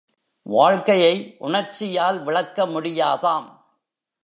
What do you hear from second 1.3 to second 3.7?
உணர்ச்சியால் விளக்க முடியாதாம்.